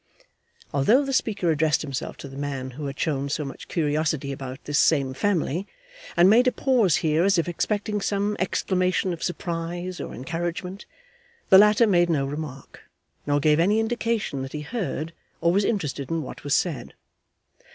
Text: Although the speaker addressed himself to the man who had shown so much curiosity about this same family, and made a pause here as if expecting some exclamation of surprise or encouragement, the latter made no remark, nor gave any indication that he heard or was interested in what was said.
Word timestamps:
Although 0.73 1.05
the 1.05 1.13
speaker 1.13 1.51
addressed 1.51 1.83
himself 1.83 2.17
to 2.17 2.27
the 2.27 2.35
man 2.35 2.71
who 2.71 2.87
had 2.87 2.99
shown 2.99 3.29
so 3.29 3.45
much 3.45 3.67
curiosity 3.67 4.31
about 4.31 4.63
this 4.65 4.79
same 4.79 5.13
family, 5.13 5.67
and 6.17 6.27
made 6.27 6.47
a 6.47 6.51
pause 6.51 6.95
here 7.05 7.23
as 7.23 7.37
if 7.37 7.47
expecting 7.47 8.01
some 8.01 8.35
exclamation 8.39 9.13
of 9.13 9.21
surprise 9.21 10.01
or 10.01 10.15
encouragement, 10.15 10.87
the 11.49 11.59
latter 11.59 11.85
made 11.85 12.09
no 12.09 12.25
remark, 12.25 12.81
nor 13.27 13.39
gave 13.39 13.59
any 13.59 13.79
indication 13.79 14.41
that 14.41 14.53
he 14.53 14.61
heard 14.61 15.13
or 15.39 15.51
was 15.51 15.63
interested 15.63 16.09
in 16.09 16.23
what 16.23 16.43
was 16.43 16.55
said. 16.55 16.95